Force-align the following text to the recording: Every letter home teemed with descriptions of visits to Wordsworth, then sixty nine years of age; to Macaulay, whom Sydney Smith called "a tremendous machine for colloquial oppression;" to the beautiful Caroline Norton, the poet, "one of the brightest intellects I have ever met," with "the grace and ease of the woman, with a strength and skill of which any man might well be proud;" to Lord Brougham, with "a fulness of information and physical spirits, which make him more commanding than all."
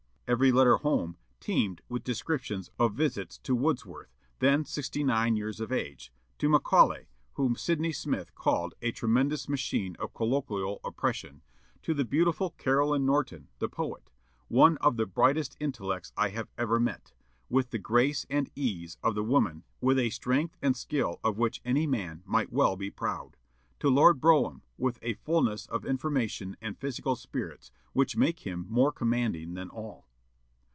Every 0.27 0.53
letter 0.53 0.77
home 0.77 1.17
teemed 1.41 1.81
with 1.89 2.05
descriptions 2.05 2.69
of 2.79 2.93
visits 2.95 3.37
to 3.39 3.53
Wordsworth, 3.53 4.15
then 4.39 4.63
sixty 4.63 5.03
nine 5.03 5.35
years 5.35 5.59
of 5.59 5.73
age; 5.73 6.09
to 6.37 6.47
Macaulay, 6.47 7.09
whom 7.33 7.57
Sydney 7.57 7.91
Smith 7.91 8.33
called 8.33 8.73
"a 8.81 8.93
tremendous 8.93 9.49
machine 9.49 9.95
for 9.95 10.07
colloquial 10.07 10.79
oppression;" 10.85 11.41
to 11.81 11.93
the 11.93 12.05
beautiful 12.05 12.51
Caroline 12.51 13.05
Norton, 13.05 13.49
the 13.59 13.67
poet, 13.67 14.09
"one 14.47 14.77
of 14.77 14.95
the 14.95 15.05
brightest 15.05 15.57
intellects 15.59 16.13
I 16.15 16.29
have 16.29 16.47
ever 16.57 16.79
met," 16.79 17.11
with 17.49 17.71
"the 17.71 17.77
grace 17.77 18.25
and 18.29 18.49
ease 18.55 18.97
of 19.03 19.15
the 19.15 19.23
woman, 19.25 19.65
with 19.81 19.99
a 19.99 20.11
strength 20.11 20.55
and 20.61 20.77
skill 20.77 21.19
of 21.25 21.37
which 21.37 21.59
any 21.65 21.85
man 21.85 22.23
might 22.25 22.53
well 22.53 22.77
be 22.77 22.89
proud;" 22.89 23.35
to 23.81 23.89
Lord 23.89 24.21
Brougham, 24.21 24.61
with 24.77 24.97
"a 25.01 25.15
fulness 25.15 25.65
of 25.65 25.85
information 25.85 26.55
and 26.61 26.79
physical 26.79 27.17
spirits, 27.17 27.69
which 27.91 28.15
make 28.15 28.47
him 28.47 28.65
more 28.69 28.93
commanding 28.93 29.55
than 29.55 29.69
all." 29.69 30.07